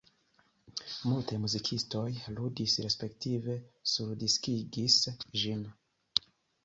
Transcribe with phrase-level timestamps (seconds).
[1.09, 2.07] Multaj muzikistoj
[2.39, 3.59] ludis respektive
[3.93, 5.01] surdiskigis
[5.43, 5.63] ĝin.